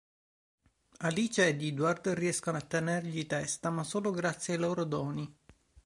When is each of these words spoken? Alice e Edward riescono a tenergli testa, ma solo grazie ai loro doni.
Alice 1.01 1.47
e 1.49 1.63
Edward 1.63 2.07
riescono 2.13 2.57
a 2.57 2.61
tenergli 2.61 3.27
testa, 3.27 3.69
ma 3.69 3.83
solo 3.83 4.09
grazie 4.09 4.53
ai 4.55 4.59
loro 4.59 4.83
doni. 4.83 5.31